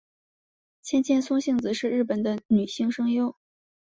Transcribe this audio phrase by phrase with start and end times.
[0.81, 3.35] 千千松幸子是日本的女性声优。